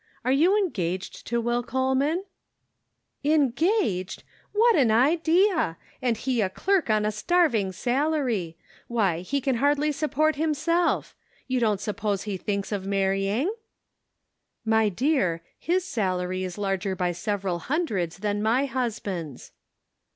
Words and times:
Are 0.25 0.31
you 0.31 0.57
engaged 0.57 1.27
to 1.27 1.39
Will 1.39 1.61
Cole 1.61 1.93
man?"" 1.93 2.23
Engaged! 3.37 4.23
What 4.51 4.75
an 4.75 4.89
idea! 4.89 5.77
And 6.01 6.17
he 6.17 6.41
a 6.41 6.49
clerk 6.49 6.89
on 6.89 7.05
a 7.05 7.11
starving 7.11 7.71
salary. 7.71 8.57
Why, 8.87 9.19
he 9.19 9.39
can 9.39 9.57
hardly 9.57 9.91
sup 9.91 10.17
156 10.17 10.65
The 10.65 10.71
Pocket 10.71 10.79
Measure. 10.79 10.87
port 10.87 11.05
himself. 11.05 11.15
You 11.47 11.59
don't 11.59 11.79
suppose 11.79 12.23
he 12.23 12.37
thinks 12.37 12.71
of 12.71 12.87
marrying?" 12.87 13.53
"My 14.75 14.89
dear, 14.89 15.43
his 15.59 15.85
salary 15.85 16.43
is 16.43 16.57
larger 16.57 16.95
by 16.95 17.11
several 17.11 17.59
hundreds 17.59 18.17
than 18.17 18.41
my 18.41 18.65
husband's." 18.65 19.51